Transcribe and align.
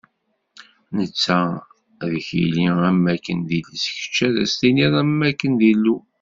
Netta 0.95 1.39
ad 2.03 2.13
k-yili 2.25 2.67
am 2.89 3.01
wakken 3.07 3.39
d 3.47 3.49
iles, 3.57 3.85
kečč 3.95 4.17
ad 4.27 4.35
s-tiliḍ 4.51 4.93
am 5.01 5.19
wakken 5.21 5.53
d 5.59 5.61
Illu. 5.71 5.97